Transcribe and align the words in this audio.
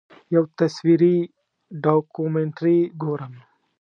یو 0.35 0.43
تصویري 0.59 1.15
ډاکومنټري 1.83 2.77
ګورم. 3.01 3.33